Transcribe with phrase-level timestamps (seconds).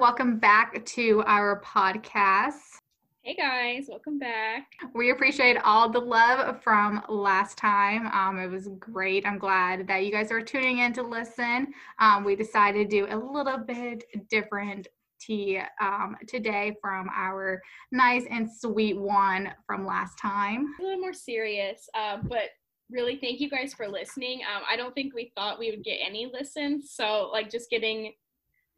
[0.00, 2.78] Welcome back to our podcast.
[3.20, 4.66] Hey guys, welcome back.
[4.94, 8.06] We appreciate all the love from last time.
[8.06, 9.26] Um, it was great.
[9.26, 11.74] I'm glad that you guys are tuning in to listen.
[11.98, 14.88] Um, we decided to do a little bit different
[15.20, 17.60] tea um, today from our
[17.92, 20.64] nice and sweet one from last time.
[20.80, 22.48] A little more serious, uh, but
[22.90, 24.40] really thank you guys for listening.
[24.50, 28.14] Um, I don't think we thought we would get any listens, so like just getting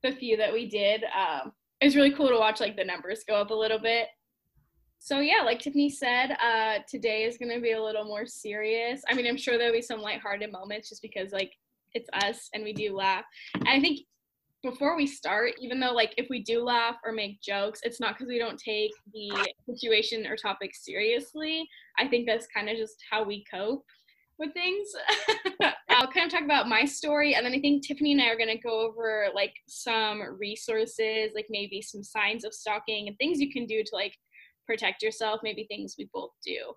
[0.03, 3.25] the few that we did, um, it was really cool to watch like the numbers
[3.27, 4.09] go up a little bit
[5.05, 9.03] so yeah, like Tiffany said, uh, today is gonna be a little more serious.
[9.09, 11.53] I mean, I'm sure there'll be some lighthearted moments just because like
[11.93, 13.25] it's us and we do laugh.
[13.57, 13.99] And I think
[14.63, 18.15] before we start, even though like if we do laugh or make jokes, it's not
[18.15, 19.33] because we don't take the
[19.69, 21.69] situation or topic seriously.
[21.99, 23.85] I think that's kind of just how we cope
[24.39, 24.87] with things.
[26.03, 28.37] I'll kind of talk about my story, and then I think Tiffany and I are
[28.37, 33.53] gonna go over like some resources, like maybe some signs of stalking and things you
[33.53, 34.13] can do to like
[34.67, 36.73] protect yourself, maybe things we both do.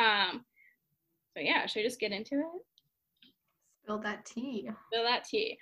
[0.00, 0.44] Um,
[1.36, 3.32] so yeah, should I just get into it?
[3.82, 4.70] Spill that tea.
[4.92, 5.58] Spill that tea.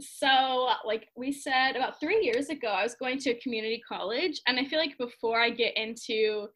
[0.00, 4.40] So, like we said, about three years ago, I was going to a community college,
[4.46, 6.48] and I feel like before I get into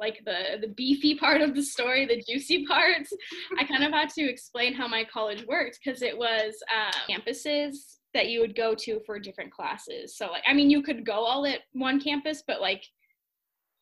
[0.00, 3.12] like the the beefy part of the story, the juicy parts,
[3.58, 7.98] I kind of had to explain how my college worked because it was um, campuses
[8.14, 10.16] that you would go to for different classes.
[10.16, 12.84] So, like, I mean, you could go all at one campus, but like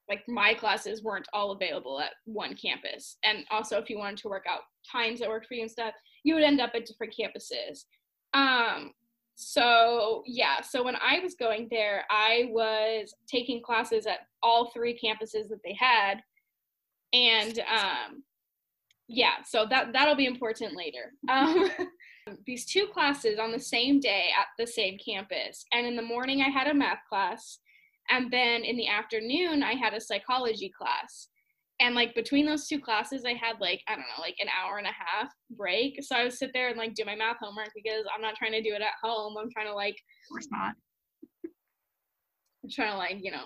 [0.09, 3.19] like my classes weren't all available at one campus.
[3.25, 5.93] And also if you wanted to work out times that worked for you and stuff,
[6.25, 7.85] you would end up at different campuses.
[8.35, 8.93] Um,
[9.41, 14.99] so yeah, so when I was going there, I was taking classes at all three
[14.99, 16.17] campuses that they had.
[17.13, 18.25] And um,
[19.07, 21.13] yeah, so that that'll be important later.
[22.29, 25.65] Um, these two classes on the same day at the same campus.
[25.73, 27.61] And in the morning I had a math class
[28.11, 31.29] and then in the afternoon, I had a psychology class.
[31.81, 34.79] And like between those two classes, I had like, I don't know, like an hour
[34.79, 36.03] and a half break.
[36.03, 38.53] So I would sit there and like do my math homework because I'm not trying
[38.53, 39.37] to do it at home.
[39.39, 40.75] I'm trying to like, of course not.
[42.65, 43.45] I'm trying to like, you know,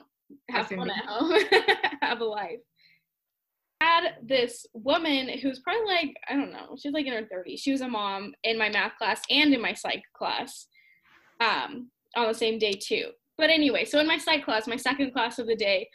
[0.50, 1.38] have fun at home,
[2.02, 2.60] have a life.
[3.82, 7.58] Had this woman who's probably like, I don't know, she's like in her 30s.
[7.58, 10.68] She was a mom in my math class and in my psych class
[11.40, 13.10] um, on the same day too.
[13.36, 15.88] But anyway, so in my psych class, my second class of the day,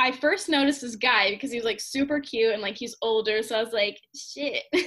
[0.00, 3.42] I first noticed this guy because he was like super cute and like he's older.
[3.42, 4.62] So I was like, shit.
[4.72, 4.82] he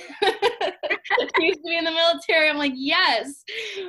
[1.45, 2.49] used to be in the military.
[2.49, 3.43] I'm like, yes.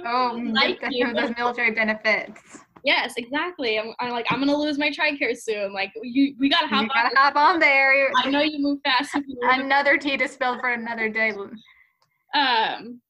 [0.04, 2.40] Oh, like those military benefits.
[2.84, 3.78] Yes, exactly.
[3.78, 5.72] I'm, I'm, like, I'm gonna lose my TRICARE soon.
[5.72, 6.82] Like, you, we gotta hop.
[6.82, 8.10] You gotta on hop on there.
[8.16, 9.16] I know you move fast.
[9.42, 11.32] another tea to spill for another day.
[12.34, 13.00] Um,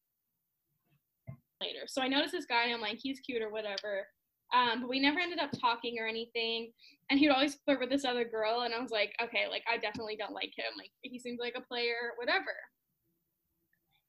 [1.63, 1.87] later.
[1.87, 4.07] So I noticed this guy and I'm like, he's cute or whatever.
[4.53, 6.73] Um, but we never ended up talking or anything.
[7.11, 8.63] And he would always flirt with this other girl.
[8.63, 10.73] And I was like, okay, like I definitely don't like him.
[10.77, 12.53] Like he seems like a player, whatever.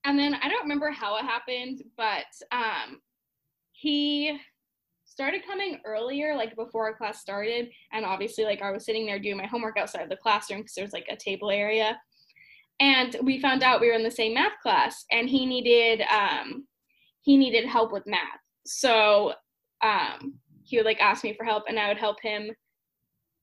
[0.06, 3.00] And then I don't remember how it happened, but um,
[3.72, 4.38] he
[5.06, 7.70] started coming earlier, like before our class started.
[7.94, 10.74] And obviously, like I was sitting there doing my homework outside of the classroom because
[10.76, 11.98] there was like a table area.
[12.80, 16.68] And we found out we were in the same math class, and he needed um,
[17.22, 18.40] he needed help with math.
[18.66, 19.34] So
[19.84, 22.50] um, he would like ask me for help, and I would help him.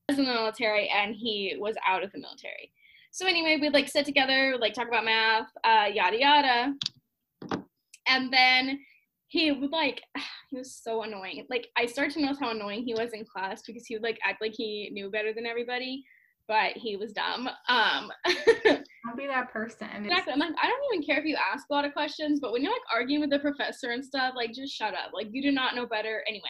[0.09, 2.73] I was in the military, and he was out of the military.
[3.13, 6.75] So anyway, we'd like sit together, like talk about math, uh, yada yada,
[8.07, 8.81] and then
[9.29, 10.03] he would like
[10.51, 11.47] he was so annoying.
[11.49, 14.19] Like I started to notice how annoying he was in class because he would like
[14.25, 16.05] act like he knew better than everybody,
[16.51, 17.47] but he was dumb.
[17.69, 19.87] Um, I'll be that person.
[20.05, 20.33] Exactly.
[20.33, 22.61] I'm like, I don't even care if you ask a lot of questions, but when
[22.61, 25.13] you're like arguing with the professor and stuff, like just shut up.
[25.15, 26.25] Like you do not know better.
[26.29, 26.43] Anyway,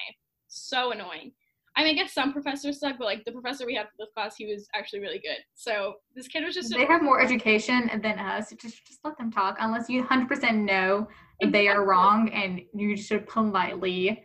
[0.49, 1.33] so annoying.
[1.77, 4.09] I mean, I guess some professors suck, but like the professor we had for this
[4.15, 5.37] class, he was actually really good.
[5.55, 6.75] So this kid was just.
[6.75, 8.55] They have more education than us.
[8.59, 11.09] Just just let them talk, unless you 100% know
[11.41, 11.51] exactly.
[11.51, 14.25] they are wrong, and you should politely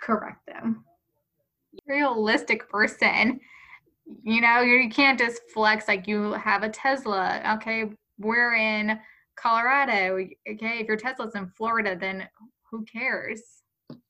[0.00, 0.82] correct them.
[1.86, 3.38] Realistic person
[4.22, 7.42] you know you can't just flex like you have a tesla.
[7.56, 8.98] Okay we're in
[9.36, 10.16] colorado.
[10.48, 12.28] Okay if your tesla's in florida then
[12.70, 13.42] who cares?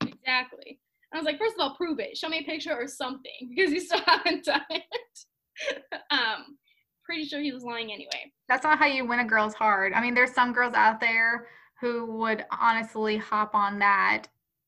[0.02, 0.80] Exactly.
[1.12, 2.16] I was like first of all prove it.
[2.16, 4.82] Show me a picture or something because you still haven't done it.
[6.10, 6.56] Um
[7.04, 8.32] pretty sure he was lying anyway.
[8.48, 9.92] That's not how you win a girl's heart.
[9.94, 11.48] I mean there's some girls out there
[11.80, 14.24] who would honestly hop on that.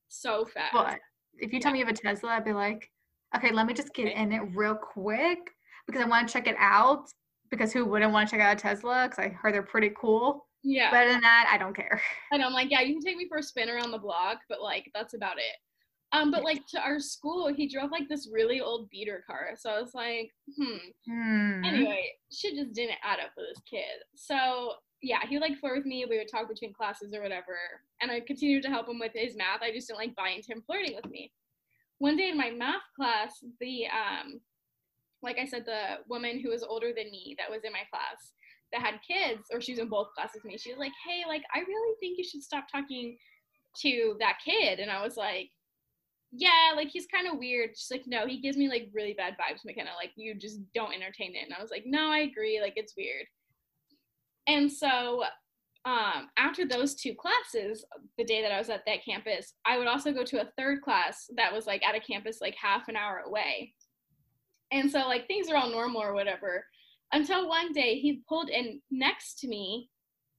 [0.09, 0.73] So fast.
[0.73, 0.99] But
[1.39, 2.91] if you tell me you have a tesla i'd be like
[3.37, 5.39] okay, let me just get in it real quick
[5.87, 7.09] because I want to check it out.
[7.51, 9.07] Because who wouldn't want to check out a Tesla?
[9.09, 10.47] Because I heard they're pretty cool.
[10.63, 10.91] Yeah.
[10.91, 12.01] But other than that, I don't care.
[12.33, 14.63] And I'm like, yeah, you can take me for a spin around the block, but
[14.63, 15.57] like that's about it.
[16.15, 19.51] Um, but like to our school, he drove like this really old beater car.
[19.59, 20.77] So I was like, hmm.
[21.09, 21.65] Hmm.
[21.65, 24.05] Anyway, shit just didn't add up for this kid.
[24.15, 26.07] So yeah, he like flirt with me.
[26.09, 27.57] We would talk between classes or whatever.
[28.01, 29.63] And I continued to help him with his math.
[29.63, 31.33] I just didn't like buy into him flirting with me.
[32.03, 34.41] One day in my math class, the um
[35.23, 38.33] like I said, the woman who was older than me that was in my class
[38.73, 41.23] that had kids, or she was in both classes with me, she was like, Hey,
[41.29, 43.17] like I really think you should stop talking
[43.83, 44.81] to that kid.
[44.81, 45.51] And I was like,
[46.33, 47.71] yeah, like he's kind of weird.
[47.77, 49.91] She's like, no, he gives me like really bad vibes, McKenna.
[49.97, 51.45] Like you just don't entertain it.
[51.45, 52.61] And I was like, no, I agree.
[52.61, 53.27] Like it's weird.
[54.49, 55.23] And so
[55.85, 57.85] um, after those two classes,
[58.17, 60.81] the day that I was at that campus, I would also go to a third
[60.81, 63.75] class that was like at a campus like half an hour away.
[64.71, 66.65] And so like things are all normal or whatever.
[67.13, 69.91] Until one day he pulled in next to me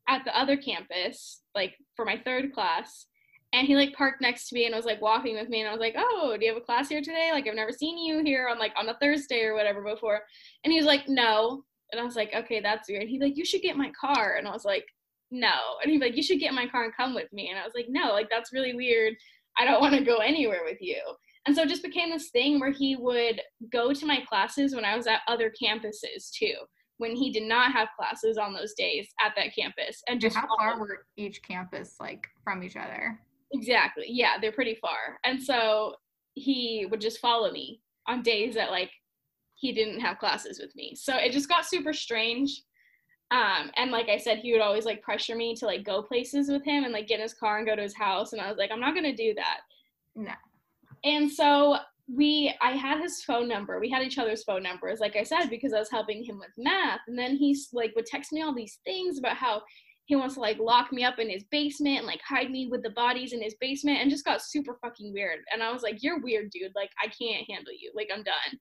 [0.07, 3.05] at the other campus, like for my third class
[3.53, 5.71] and he like parked next to me and was like walking with me and i
[5.71, 8.23] was like oh do you have a class here today like i've never seen you
[8.23, 10.21] here on like on a thursday or whatever before
[10.63, 13.45] and he was like no and i was like okay that's weird he's like you
[13.45, 14.85] should get my car and i was like
[15.33, 17.59] no and he's like you should get in my car and come with me and
[17.59, 19.13] i was like no like that's really weird
[19.57, 21.01] i don't want to go anywhere with you
[21.45, 23.41] and so it just became this thing where he would
[23.71, 26.55] go to my classes when i was at other campuses too
[26.97, 30.47] when he did not have classes on those days at that campus and just how
[30.57, 33.19] far were each campus like from each other
[33.53, 34.05] Exactly.
[34.09, 35.19] Yeah, they're pretty far.
[35.23, 35.95] And so
[36.33, 38.91] he would just follow me on days that like
[39.55, 40.95] he didn't have classes with me.
[40.95, 42.63] So it just got super strange.
[43.33, 46.49] Um, and like I said, he would always like pressure me to like go places
[46.49, 48.31] with him and like get in his car and go to his house.
[48.31, 49.61] And I was like, I'm not gonna do that.
[50.15, 50.33] No.
[51.03, 51.77] And so
[52.07, 53.79] we I had his phone number.
[53.79, 56.51] We had each other's phone numbers, like I said, because I was helping him with
[56.57, 56.99] math.
[57.07, 59.63] And then he's like would text me all these things about how
[60.05, 62.83] he wants to like lock me up in his basement and like hide me with
[62.83, 65.39] the bodies in his basement and just got super fucking weird.
[65.51, 66.73] And I was like, You're weird, dude.
[66.75, 67.91] Like, I can't handle you.
[67.95, 68.59] Like, I'm done.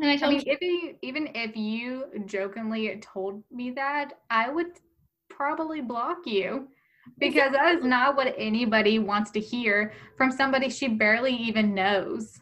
[0.00, 4.14] And I told I mean, him, if you, even if you jokingly told me that,
[4.30, 4.78] I would
[5.28, 6.68] probably block you
[7.18, 12.38] because that is not what anybody wants to hear from somebody she barely even knows.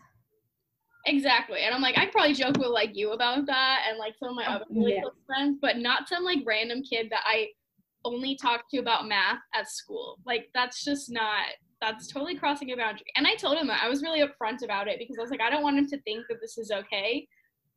[1.07, 1.61] Exactly.
[1.63, 4.37] And I'm like, I probably joke with like you about that and like some of
[4.37, 5.01] my oh, other really yeah.
[5.01, 7.49] close friends, but not some like random kid that I
[8.05, 10.19] only talk to about math at school.
[10.27, 11.47] Like that's just not
[11.81, 13.07] that's totally crossing a boundary.
[13.17, 15.41] And I told him that I was really upfront about it because I was like,
[15.41, 17.27] I don't want him to think that this is okay.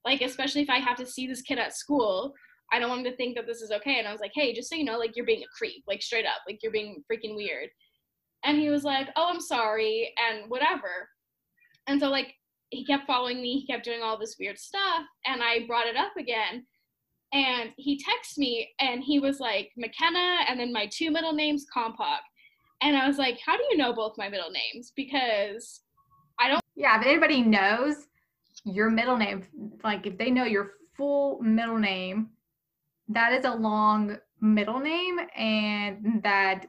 [0.05, 2.33] Like, especially if I have to see this kid at school,
[2.73, 3.99] I don't want him to think that this is okay.
[3.99, 6.01] And I was like, hey, just so you know, like you're being a creep, like
[6.01, 7.69] straight up, like you're being freaking weird.
[8.43, 11.09] And he was like, oh, I'm sorry, and whatever.
[11.87, 12.33] And so like
[12.69, 15.97] he kept following me, he kept doing all this weird stuff, and I brought it
[15.97, 16.65] up again
[17.33, 21.65] and he texted me and he was like McKenna and then my two middle names
[21.75, 22.19] Compok.
[22.81, 24.91] And I was like, how do you know both my middle names?
[24.95, 25.81] Because
[26.39, 28.07] I don't Yeah, if anybody knows
[28.63, 29.43] your middle name,
[29.83, 32.29] like if they know your full middle name,
[33.09, 36.65] that is a long middle name and that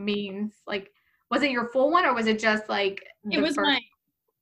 [0.00, 0.90] means like
[1.30, 3.80] was it your full one or was it just like it was first, my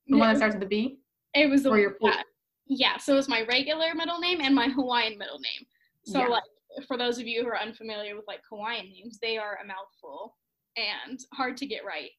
[0.07, 0.99] the one that starts with the B?
[1.33, 2.21] It was the or your full, yeah
[2.67, 5.65] yeah, so it was my regular middle name and my Hawaiian middle name.
[6.03, 6.27] So yeah.
[6.27, 6.43] like
[6.87, 10.35] for those of you who are unfamiliar with like Hawaiian names, they are a mouthful
[10.75, 12.09] and hard to get right.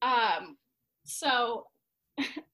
[0.00, 0.56] Um,
[1.04, 1.66] so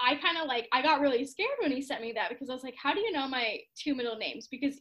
[0.00, 2.54] I kind of like I got really scared when he sent me that because I
[2.54, 4.48] was like, how do you know my two middle names?
[4.50, 4.80] Because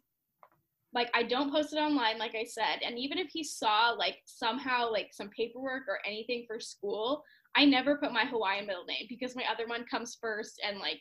[0.93, 4.17] like I don't post it online, like I said, and even if he saw like
[4.25, 7.23] somehow like some paperwork or anything for school,
[7.55, 10.99] I never put my Hawaiian middle name because my other one comes first and like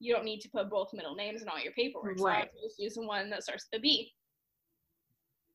[0.00, 2.18] you don't need to put both middle names in all your paperwork.
[2.20, 2.44] Right.
[2.44, 4.12] So I just use the one that starts with a B.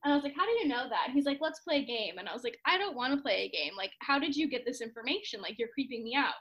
[0.02, 1.10] And I was like, How do you know that?
[1.12, 2.18] He's like, Let's play a game.
[2.18, 3.72] And I was like, I don't want to play a game.
[3.76, 5.40] Like, how did you get this information?
[5.40, 6.34] Like, you're creeping me out.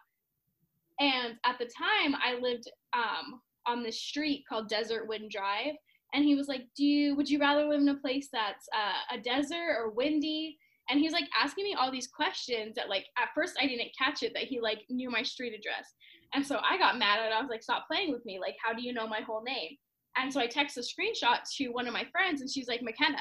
[0.99, 5.75] And at the time, I lived um, on this street called Desert Wind Drive.
[6.13, 9.15] And he was like, Do you, would you rather live in a place that's uh,
[9.15, 10.57] a desert or windy?
[10.89, 14.23] And he's like asking me all these questions that, like, at first I didn't catch
[14.23, 15.93] it that he like knew my street address.
[16.33, 17.33] And so I got mad at it.
[17.33, 18.39] I was like, stop playing with me.
[18.39, 19.77] Like, how do you know my whole name?
[20.17, 23.17] And so I text a screenshot to one of my friends and she's like, McKenna,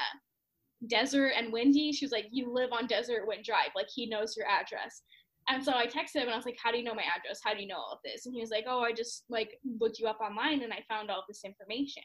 [0.87, 1.91] desert and windy.
[1.91, 3.69] She was like, you live on Desert Wind Drive.
[3.75, 5.01] Like, he knows your address.
[5.49, 7.39] And so I texted him and I was like, how do you know my address?
[7.43, 8.25] How do you know all of this?
[8.25, 11.09] And he was like, oh, I just like looked you up online and I found
[11.09, 12.03] all this information.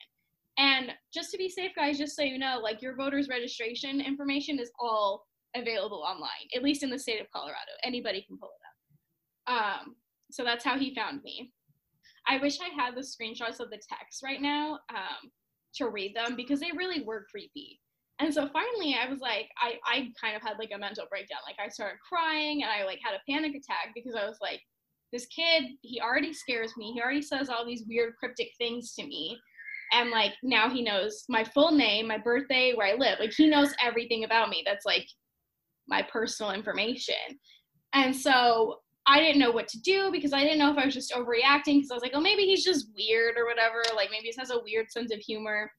[0.56, 4.58] And just to be safe, guys, just so you know, like your voter's registration information
[4.58, 7.72] is all available online, at least in the state of Colorado.
[7.82, 9.80] Anybody can pull it up.
[9.82, 9.96] Um,
[10.30, 11.52] so that's how he found me.
[12.26, 15.30] I wish I had the screenshots of the text right now um,
[15.74, 17.80] to read them because they really were creepy.
[18.21, 21.40] And so finally I was like, I, I kind of had like a mental breakdown.
[21.47, 24.61] Like I started crying and I like had a panic attack because I was like,
[25.12, 26.92] this kid, he already scares me.
[26.92, 29.38] He already says all these weird cryptic things to me.
[29.92, 33.18] And like now he knows my full name, my birthday, where I live.
[33.21, 34.62] Like he knows everything about me.
[34.66, 35.06] That's like
[35.87, 37.14] my personal information.
[37.92, 40.94] And so I didn't know what to do because I didn't know if I was
[40.94, 43.83] just overreacting because I was like, oh, maybe he's just weird or whatever.
[43.94, 45.71] Like maybe he has a weird sense of humor.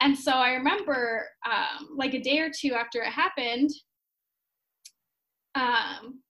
[0.00, 3.70] And so I remember, um, like a day or two after it happened,
[5.54, 6.20] um,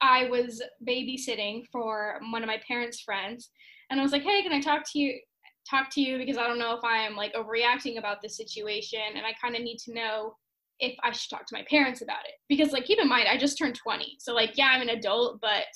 [0.00, 3.50] I was babysitting for one of my parents' friends,
[3.90, 5.20] and I was like, "Hey, can I talk to you?
[5.68, 9.00] Talk to you because I don't know if I am like overreacting about this situation,
[9.14, 10.36] and I kind of need to know
[10.80, 12.34] if I should talk to my parents about it.
[12.48, 15.40] Because like, keep in mind, I just turned 20, so like, yeah, I'm an adult,
[15.42, 15.66] but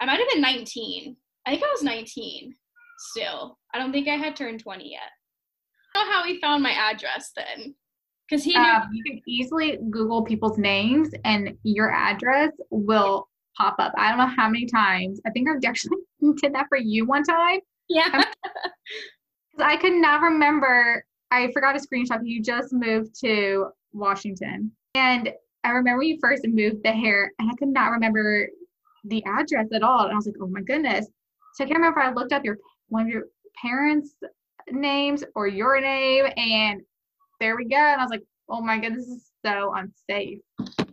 [0.00, 1.16] I might have been 19.
[1.46, 2.54] I think I was 19
[2.98, 3.58] still.
[3.74, 5.10] I don't think I had turned 20 yet
[5.96, 7.74] know how he found my address then.
[8.28, 13.92] Because he um, you can easily Google people's names and your address will pop up.
[13.96, 15.20] I don't know how many times.
[15.24, 15.98] I think I actually
[16.42, 17.60] did that for you one time.
[17.88, 18.24] Yeah.
[19.52, 21.02] Because I could not remember.
[21.30, 22.20] I forgot a screenshot.
[22.22, 24.70] You just moved to Washington.
[24.94, 25.30] And
[25.64, 28.48] I remember you first moved the hair and I could not remember
[29.04, 30.04] the address at all.
[30.04, 31.06] And I was like, oh my goodness.
[31.54, 33.24] So I can't remember if I looked up your one of your
[33.60, 34.14] parents'
[34.70, 36.82] names or your name and
[37.40, 37.76] there we go.
[37.76, 40.38] And i was like oh my goodness, this is so unsafe.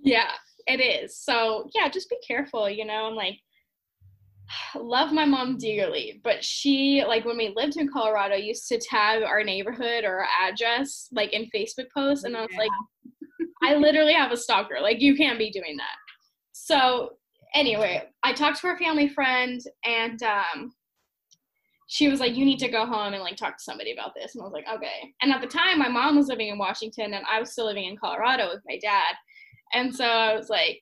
[0.04, 0.32] Yeah
[0.66, 1.18] it is.
[1.18, 3.40] So yeah just be careful you know and like
[4.76, 9.24] love my mom dearly but she like when we lived in colorado used to tag
[9.24, 12.60] our neighborhood or our address like in facebook posts and i was yeah.
[12.60, 12.72] like
[13.64, 14.78] i literally have a stalker.
[14.82, 15.96] Like you can't be doing that.
[16.52, 17.14] So
[17.56, 20.74] anyway i talked to her family friend and um
[21.94, 24.34] she was like, you need to go home and like talk to somebody about this.
[24.34, 25.14] And I was like, okay.
[25.22, 27.86] And at the time, my mom was living in Washington and I was still living
[27.86, 29.14] in Colorado with my dad.
[29.74, 30.80] And so I was like,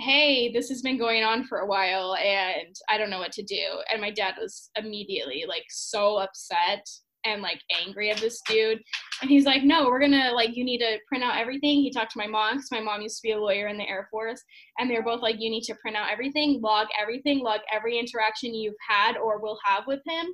[0.00, 3.44] hey, this has been going on for a while and I don't know what to
[3.44, 3.62] do.
[3.92, 6.84] And my dad was immediately like so upset
[7.24, 8.80] and like angry at this dude.
[9.22, 11.82] And he's like, no, we're gonna like, you need to print out everything.
[11.82, 13.88] He talked to my mom because my mom used to be a lawyer in the
[13.88, 14.42] Air Force.
[14.80, 18.56] And they're both like, you need to print out everything, log everything, log every interaction
[18.56, 20.26] you've had or will have with him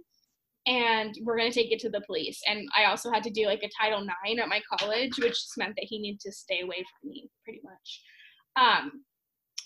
[0.66, 2.40] and we're going to take it to the police.
[2.46, 5.58] And I also had to do like a Title IX at my college, which just
[5.58, 8.02] meant that he needed to stay away from me pretty much.
[8.56, 9.02] Um,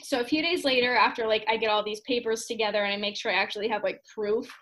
[0.03, 2.97] so a few days later, after like I get all these papers together and I
[2.97, 4.53] make sure I actually have like proof,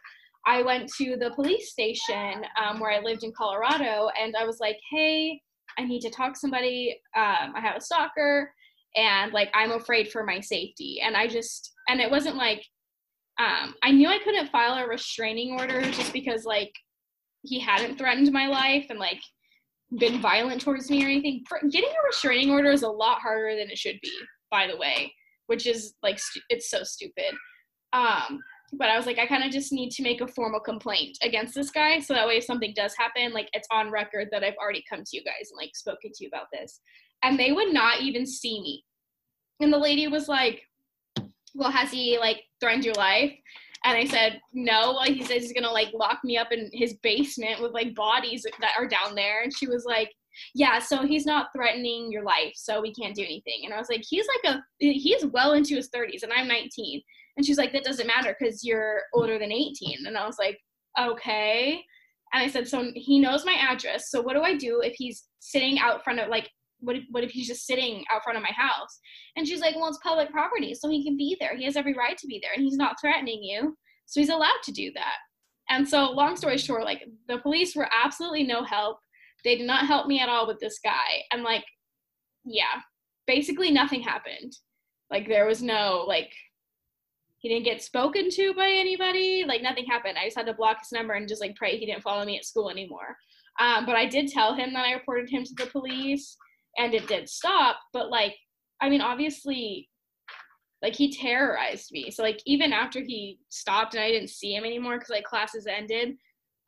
[0.47, 4.59] I went to the police station um, where I lived in Colorado and I was
[4.61, 5.41] like, hey,
[5.79, 6.99] I need to talk to somebody.
[7.17, 8.53] Um, I have a stalker
[8.95, 11.01] and like I'm afraid for my safety.
[11.05, 12.65] And I just, and it wasn't like
[13.39, 16.73] um, I knew I couldn't file a restraining order just because like
[17.43, 19.21] he hadn't threatened my life and like
[19.99, 21.45] been violent towards me or anything.
[21.71, 24.13] Getting a restraining order is a lot harder than it should be,
[24.51, 25.13] by the way,
[25.47, 27.35] which is like stu- it's so stupid.
[27.93, 28.41] Um,
[28.73, 31.55] but I was like, I kind of just need to make a formal complaint against
[31.55, 34.57] this guy, so that way if something does happen, like it's on record that I've
[34.61, 36.81] already come to you guys and like spoken to you about this.
[37.23, 38.85] And they would not even see me.
[39.61, 40.63] And the lady was like,
[41.57, 43.33] well, has he like threatened your life?
[43.85, 44.91] And I said, no.
[44.93, 48.47] Like he says he's gonna like lock me up in his basement with like bodies
[48.61, 49.43] that are down there.
[49.43, 50.11] And she was like,
[50.55, 53.63] yeah, so he's not threatening your life, so we can't do anything.
[53.65, 57.03] And I was like, he's like a he's well into his 30s, and I'm 19.
[57.37, 60.07] And she's like, that doesn't matter because you're older than 18.
[60.07, 60.59] And I was like,
[60.99, 61.83] okay.
[62.33, 64.11] And I said, so he knows my address.
[64.11, 67.25] So what do I do if he's sitting out front of like what if, what
[67.25, 69.01] if he's just sitting out front of my house?
[69.37, 71.57] And she's like, well, it's public property, so he can be there.
[71.57, 74.63] He has every right to be there, and he's not threatening you, so he's allowed
[74.65, 75.17] to do that.
[75.69, 78.99] And so, long story short, like the police were absolutely no help.
[79.45, 81.23] They did not help me at all with this guy.
[81.33, 81.65] And like,
[82.45, 82.83] yeah,
[83.27, 84.53] basically nothing happened.
[85.11, 86.31] Like there was no like
[87.39, 89.45] he didn't get spoken to by anybody.
[89.47, 90.17] Like nothing happened.
[90.19, 92.39] I just had to block his number and just like pray he didn't follow me
[92.39, 93.17] at school anymore.
[93.61, 96.37] Um, but I did tell him that I reported him to the police
[96.79, 98.35] and it did stop but like
[98.81, 99.89] i mean obviously
[100.83, 102.11] like he terrorized me.
[102.11, 105.67] So like even after he stopped and i didn't see him anymore because like classes
[105.67, 106.17] ended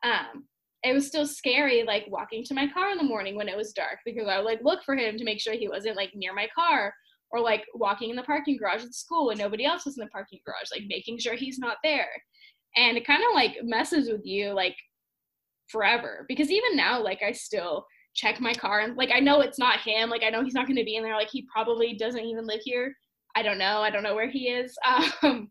[0.03, 0.45] um
[0.83, 3.73] it was still scary like walking to my car in the morning when it was
[3.73, 6.33] dark because i would like look for him to make sure he wasn't like near
[6.33, 6.93] my car
[7.31, 10.09] or like walking in the parking garage at school and nobody else was in the
[10.09, 12.09] parking garage like making sure he's not there.
[12.75, 14.75] And it kind of like messes with you like
[15.69, 17.85] forever because even now like i still
[18.15, 20.09] check my car and like I know it's not him.
[20.09, 21.15] Like I know he's not going to be in there.
[21.15, 22.93] Like he probably doesn't even live here.
[23.35, 23.81] I don't know.
[23.81, 24.75] I don't know where he is.
[25.23, 25.49] Um,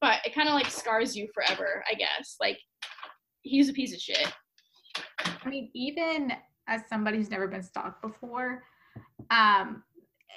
[0.00, 2.36] but it kind of like scars you forever, I guess.
[2.40, 2.58] Like
[3.42, 4.32] he's a piece of shit.
[5.26, 6.32] I mean, even
[6.68, 8.62] as somebody who's never been stalked before,
[9.30, 9.82] um,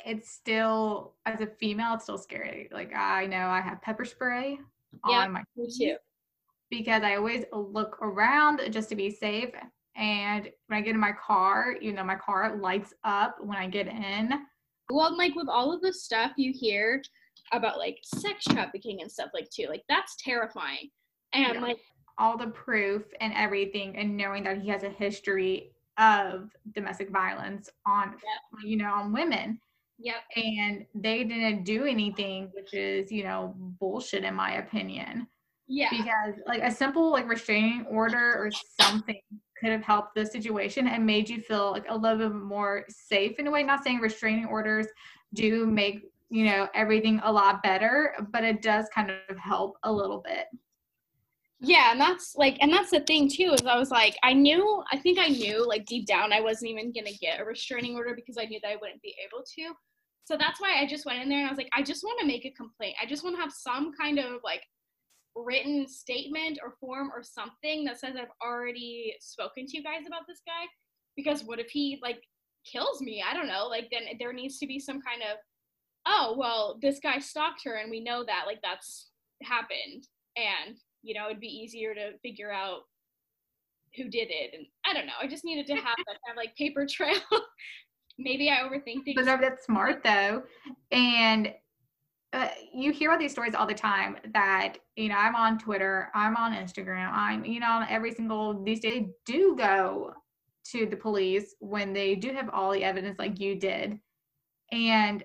[0.03, 2.69] it's still as a female, it's still scary.
[2.71, 4.57] Like I know I have pepper spray
[5.07, 5.95] Yeah, on my Me too.
[6.71, 9.49] because I always look around just to be safe.
[9.95, 13.67] And when I get in my car, you know, my car lights up when I
[13.67, 14.31] get in.
[14.89, 17.01] Well, like with all of the stuff you hear
[17.51, 20.89] about like sex trafficking and stuff like too, like that's terrifying.
[21.33, 21.61] And Yeah.
[21.61, 21.79] like
[22.17, 27.69] all the proof and everything and knowing that he has a history of domestic violence
[27.85, 28.15] on
[28.63, 29.59] you know on women
[29.99, 35.27] yep, and they didn't do anything which is you know bullshit in my opinion
[35.67, 38.49] yeah, because like a simple like restraining order or
[38.81, 39.21] something
[39.61, 43.37] could have helped the situation and made you feel like a little bit more safe
[43.39, 44.87] in a way not saying restraining orders
[45.33, 49.91] do make you know everything a lot better but it does kind of help a
[49.91, 50.47] little bit
[51.63, 51.91] yeah.
[51.91, 54.97] And that's like, and that's the thing too is I was like, I knew, I
[54.97, 58.37] think I knew like deep down I wasn't even gonna get a restraining order because
[58.37, 59.75] I knew that I wouldn't be able to.
[60.25, 62.19] So that's why I just went in there and I was like, I just want
[62.19, 62.95] to make a complaint.
[63.01, 64.61] I just want to have some kind of like
[65.35, 70.23] written statement or form or something that says I've already spoken to you guys about
[70.27, 70.67] this guy.
[71.15, 72.21] Because what if he like
[72.69, 73.23] kills me?
[73.27, 73.67] I don't know.
[73.67, 75.37] Like then there needs to be some kind of
[76.07, 79.11] oh well this guy stalked her and we know that like that's
[79.43, 82.81] happened and you know it'd be easier to figure out
[83.95, 85.13] who did it and I don't know.
[85.21, 87.19] I just needed to have that kind of like paper trail.
[88.17, 89.15] Maybe I overthink things.
[89.15, 90.43] But that's smart though.
[90.91, 91.53] And
[92.33, 96.09] uh, you hear all these stories all the time that, you know, I'm on Twitter,
[96.15, 100.13] I'm on Instagram, I'm, you know, every single, these days, they do go
[100.71, 103.99] to the police when they do have all the evidence like you did.
[104.71, 105.23] And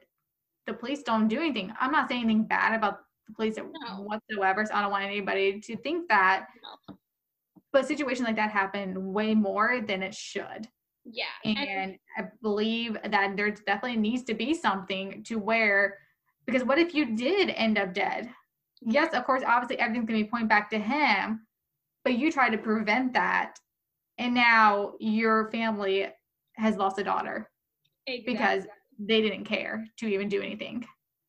[0.67, 1.73] the police don't do anything.
[1.81, 4.03] I'm not saying anything bad about the police No.
[4.03, 4.65] whatsoever.
[4.67, 6.47] So I don't want anybody to think that.
[6.89, 6.97] No.
[7.73, 10.69] But situations like that happen way more than it should
[11.05, 11.25] yeah.
[11.45, 15.99] and- and I believe that there definitely needs to be something to where
[16.47, 18.29] because what if you did end up dead?
[18.83, 21.47] Yes, of course, obviously everything's gonna be pointing back to him,
[22.05, 23.57] but you try to prevent that,
[24.19, 26.09] and now your family
[26.57, 27.51] has lost a daughter
[28.07, 28.33] exactly.
[28.33, 28.67] because
[28.99, 30.87] they didn't care to even do anything.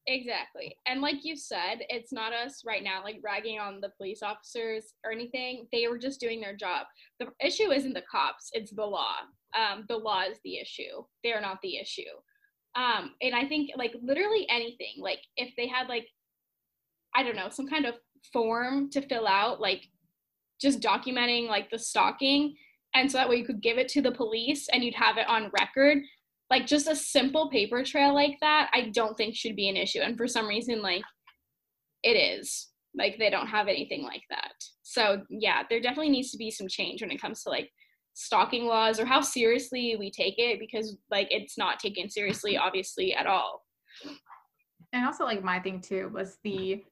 [0.08, 0.74] Exactly.
[0.88, 4.94] And like you said, it's not us right now like ragging on the police officers
[5.04, 5.68] or anything.
[5.74, 6.88] They were just doing their job.
[7.20, 9.16] The issue isn't the cops, it's the law.
[9.54, 11.04] Um, the law is the issue.
[11.24, 12.04] They're not the issue.
[12.78, 16.08] Um, and I think like literally anything, like if they had like,
[17.16, 17.96] I don't know, some kind of
[18.32, 19.84] form to fill out, like
[20.62, 22.56] just documenting like the stalking.
[22.94, 25.28] And so that way you could give it to the police and you'd have it
[25.28, 26.00] on record
[26.50, 30.00] like just a simple paper trail like that i don't think should be an issue
[30.00, 31.04] and for some reason like
[32.04, 36.38] it is like they don't have anything like that so yeah there definitely needs to
[36.38, 37.70] be some change when it comes to like
[38.18, 43.14] stalking laws or how seriously we take it because like it's not taken seriously obviously
[43.14, 43.64] at all
[44.94, 46.84] And also, like my thing too was the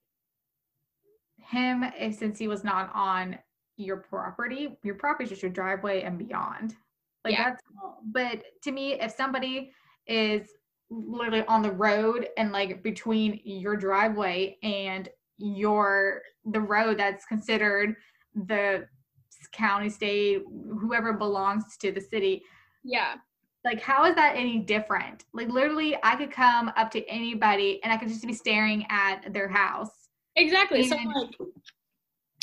[1.37, 3.37] him eh, since he was not on
[3.77, 4.77] your property.
[4.83, 6.75] Your property is just your driveway and beyond.
[7.23, 7.45] Like Yeah.
[7.45, 8.01] that's all.
[8.05, 9.71] But to me, if somebody
[10.07, 10.49] is
[10.89, 17.95] literally on the road and like between your driveway and your the road that's considered
[18.35, 18.87] the
[19.47, 20.43] county, state,
[20.79, 22.43] whoever belongs to the city,
[22.85, 23.15] yeah.
[23.65, 25.25] Like how is that any different?
[25.33, 29.33] Like literally i could come up to anybody and i could just be staring at
[29.33, 30.09] their house.
[30.35, 30.87] Exactly.
[30.87, 31.35] So like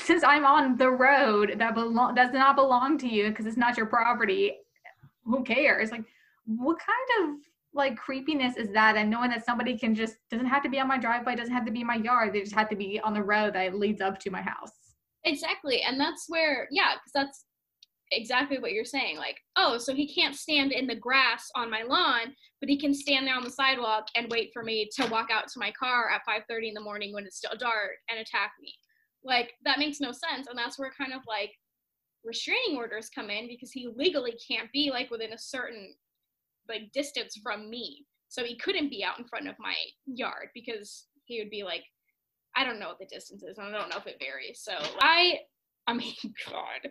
[0.00, 3.76] since i'm on the road that belong does not belong to you because it's not
[3.76, 4.56] your property
[5.24, 5.92] who cares?
[5.92, 6.04] Like
[6.44, 7.36] what kind of
[7.72, 10.88] like creepiness is that and knowing that somebody can just doesn't have to be on
[10.88, 13.14] my driveway doesn't have to be in my yard they just have to be on
[13.14, 14.81] the road that leads up to my house
[15.24, 15.82] Exactly.
[15.82, 17.44] And that's where, yeah, because that's
[18.10, 19.16] exactly what you're saying.
[19.16, 22.94] Like, oh, so he can't stand in the grass on my lawn, but he can
[22.94, 26.10] stand there on the sidewalk and wait for me to walk out to my car
[26.10, 28.74] at 5:30 in the morning when it's still dark and attack me.
[29.24, 30.48] Like, that makes no sense.
[30.48, 31.52] And that's where kind of like
[32.24, 35.94] restraining orders come in because he legally can't be like within a certain
[36.68, 38.06] like distance from me.
[38.28, 39.74] So he couldn't be out in front of my
[40.06, 41.84] yard because he would be like
[42.56, 43.58] I don't know what the distance is.
[43.58, 44.60] and I don't know if it varies.
[44.62, 45.38] So I,
[45.86, 46.14] I mean,
[46.50, 46.90] God,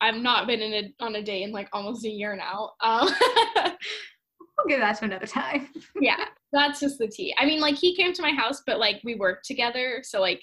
[0.00, 2.72] I've not been in a, on a date in like almost a year now.
[2.80, 3.08] Um,
[3.56, 5.68] we'll give that to another time
[6.00, 7.34] yeah, that's just the tea.
[7.38, 10.42] I mean, like he came to my house, but like we worked together, so like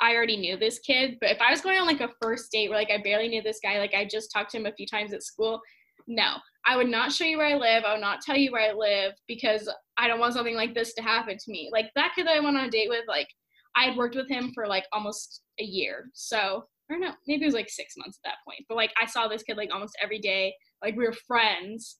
[0.00, 1.18] I already knew this kid.
[1.20, 3.42] But if I was going on like a first date where like I barely knew
[3.42, 5.60] this guy, like I just talked to him a few times at school,
[6.06, 7.84] no, I would not show you where I live.
[7.84, 10.94] I would not tell you where I live because I don't want something like this
[10.94, 11.70] to happen to me.
[11.72, 13.28] Like that kid that I went on a date with, like
[13.76, 17.46] I had worked with him for like almost a year, so or no, maybe it
[17.46, 18.64] was like six months at that point.
[18.68, 20.54] But like I saw this kid like almost every day.
[20.82, 21.98] like we were friends.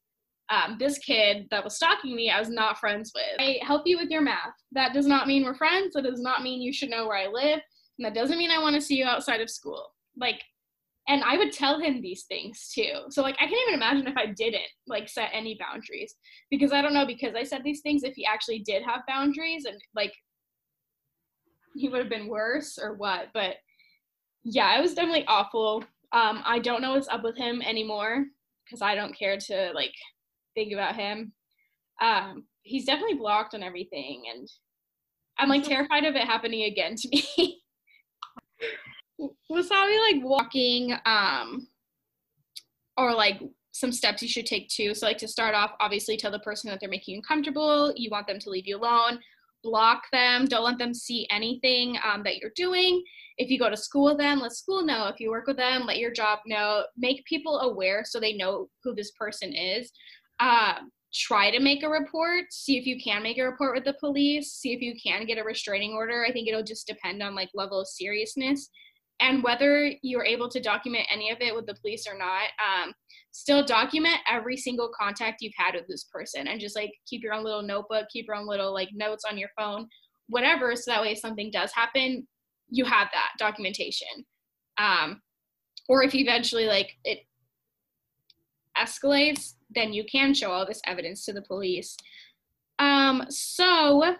[0.50, 3.38] Um, this kid that was stalking me, I was not friends with.
[3.38, 4.52] I help you with your math.
[4.72, 5.94] That does not mean we're friends.
[5.94, 7.60] That does not mean you should know where I live.
[7.98, 9.92] And that doesn't mean I want to see you outside of school.
[10.16, 10.42] Like,
[11.06, 13.02] and I would tell him these things too.
[13.10, 16.16] So like I can't even imagine if I didn't like set any boundaries
[16.50, 19.66] because I don't know because I said these things if he actually did have boundaries
[19.66, 20.12] and like
[21.80, 23.28] he would have been worse or what.
[23.32, 23.56] But
[24.44, 25.82] yeah, it was definitely awful.
[26.12, 28.26] Um, I don't know what's up with him anymore
[28.64, 29.94] because I don't care to like
[30.54, 31.32] think about him.
[32.02, 34.48] Um, he's definitely blocked on everything, and
[35.38, 37.62] I'm like terrified of it happening again to me.
[39.50, 41.66] Wasabi like walking, um,
[42.96, 43.40] or like
[43.72, 44.94] some steps you should take too.
[44.94, 47.92] So like to start off, obviously tell the person that they're making you uncomfortable.
[47.96, 49.20] You want them to leave you alone.
[49.62, 50.46] Block them.
[50.46, 53.02] Don't let them see anything um, that you're doing.
[53.36, 55.06] If you go to school with them, let school know.
[55.06, 56.84] If you work with them, let your job know.
[56.96, 59.90] Make people aware so they know who this person is.
[60.38, 60.74] Uh,
[61.12, 62.44] try to make a report.
[62.50, 64.52] See if you can make a report with the police.
[64.52, 66.24] See if you can get a restraining order.
[66.26, 68.70] I think it'll just depend on like level of seriousness
[69.20, 72.92] and whether you're able to document any of it with the police or not um,
[73.32, 77.34] still document every single contact you've had with this person and just like keep your
[77.34, 79.86] own little notebook keep your own little like notes on your phone
[80.28, 82.26] whatever so that way if something does happen
[82.70, 84.08] you have that documentation.
[84.78, 85.20] Um,
[85.88, 87.20] or if eventually like it
[88.78, 91.96] escalates then you can show all this evidence to the police.
[92.78, 94.16] Um, so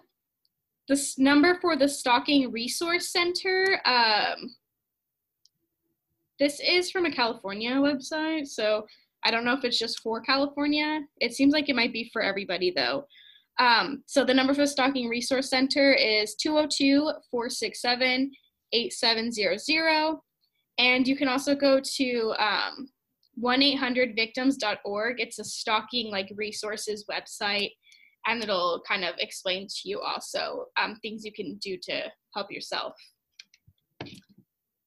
[0.87, 4.55] this number for the stalking resource center um,
[6.41, 8.87] this is from a California website, so
[9.25, 11.03] I don't know if it's just for California.
[11.21, 13.05] It seems like it might be for everybody though.
[13.59, 18.31] Um, so the number for the Stalking Resource Center is 202 467
[18.73, 20.17] 8700.
[20.79, 22.89] And you can also go to um,
[23.43, 25.21] 1-800-victims.org.
[25.21, 27.73] It's a stalking like resources website,
[28.27, 32.51] and it'll kind of explain to you also um, things you can do to help
[32.51, 32.95] yourself.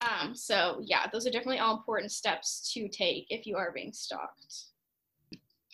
[0.03, 3.93] Um, so yeah, those are definitely all important steps to take if you are being
[3.93, 4.65] stalked.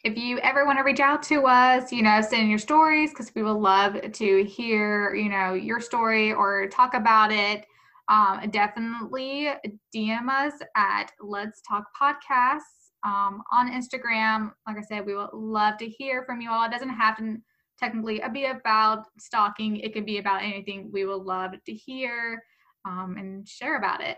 [0.04, 3.34] If you ever want to reach out to us, you know, send your stories because
[3.36, 7.66] we will love to hear, you know, your story or talk about it.
[8.08, 9.50] Um, definitely
[9.94, 14.52] DM us at Let's Talk Podcasts um, on Instagram.
[14.66, 16.66] Like I said, we would love to hear from you all.
[16.66, 17.38] It doesn't have to
[17.78, 20.90] technically be about stalking, it could be about anything.
[20.92, 22.42] We will love to hear
[22.86, 24.18] um, and share about it.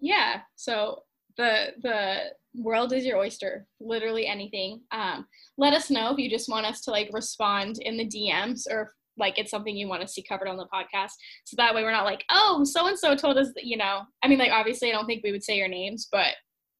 [0.00, 0.40] Yeah.
[0.56, 1.02] So
[1.36, 2.18] the the
[2.54, 3.66] world is your oyster.
[3.80, 4.80] Literally anything.
[4.92, 8.62] Um, let us know if you just want us to like respond in the DMs
[8.70, 11.12] or like it's something you want to see covered on the podcast.
[11.44, 14.02] So that way we're not like, oh, so and so told us that, you know.
[14.22, 16.34] I mean, like obviously I don't think we would say your names, but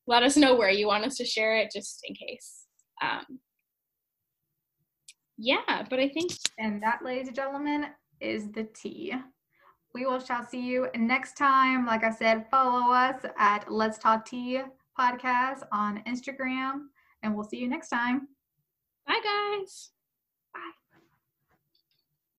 [0.07, 2.65] let us know where you want us to share it just in case.
[3.03, 3.41] Um,
[5.37, 7.87] yeah, but I think and that, ladies and gentlemen,
[8.21, 9.15] is the tea
[9.95, 11.87] we will shall see you next time.
[11.87, 14.63] Like I said, follow us at Let's Talk Tea
[14.99, 16.87] podcast on Instagram,
[17.23, 18.29] and we'll see you next time.
[19.07, 19.91] Bye, guys.